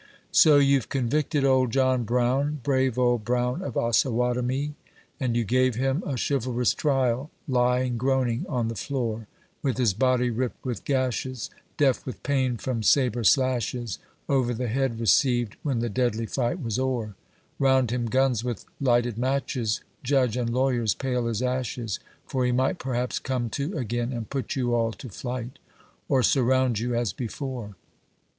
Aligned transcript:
So 0.31 0.57
you 0.57 0.81
've 0.81 0.89
convicted 0.89 1.43
old 1.45 1.69
John 1.69 2.05
Brown! 2.05 2.59
brave 2.63 2.97
old 2.97 3.23
Brown 3.23 3.61
of 3.61 3.77
Osawatomie! 3.77 4.73
And 5.19 5.37
you 5.37 5.43
gave 5.43 5.75
him 5.75 6.01
a 6.07 6.17
chivalrous 6.17 6.73
trial, 6.73 7.29
lying 7.47 7.99
groaning 7.99 8.47
on 8.49 8.67
the 8.67 8.73
floor, 8.73 9.27
With 9.61 9.77
his 9.77 9.93
body 9.93 10.31
ripped 10.31 10.65
with 10.65 10.85
gashes, 10.85 11.51
deaf 11.77 12.03
with 12.03 12.23
pain 12.23 12.57
from 12.57 12.81
sabre 12.81 13.23
slashes, 13.23 13.91
c 13.91 13.99
Over 14.27 14.55
the 14.55 14.69
head 14.69 14.99
received, 14.99 15.55
when 15.61 15.81
the 15.81 15.87
deadly 15.87 16.25
fight 16.25 16.59
was 16.63 16.79
o'er; 16.79 17.13
Round 17.59 17.91
him 17.91 18.07
guns 18.07 18.43
with 18.43 18.65
lighted 18.79 19.19
matches, 19.19 19.81
judge 20.01 20.35
and 20.35 20.49
lawyers 20.49 20.95
pale 20.95 21.27
as 21.27 21.43
ashes— 21.43 21.99
For 22.25 22.43
he 22.43 22.51
might, 22.51 22.79
perhaps, 22.79 23.19
come 23.19 23.51
to 23.51 23.77
again, 23.77 24.11
and 24.13 24.27
put 24.27 24.55
you 24.55 24.73
all 24.73 24.93
to 24.93 25.09
flight, 25.09 25.59
Or 26.09 26.23
surround 26.23 26.79
you, 26.79 26.95
as 26.95 27.13
before! 27.13 27.45
JOIIN 27.45 27.53
BROWN 27.61 27.65
OF 27.65 27.75
OSAWATOMIE. 27.75 27.77